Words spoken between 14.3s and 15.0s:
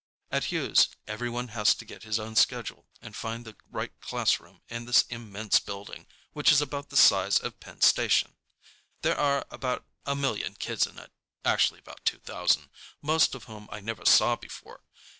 before.